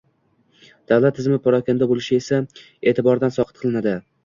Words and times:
davlat 0.91 1.17
tizimi 1.17 1.37
parokanda 1.49 1.89
bo‘lishi 1.93 2.19
esa 2.23 2.41
e’tibordan 2.93 3.39
soqit 3.39 3.63
qilinadi. 3.63 3.97